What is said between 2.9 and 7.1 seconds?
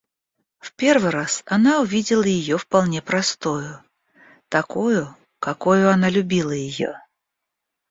простою, такою, какою она любила ее.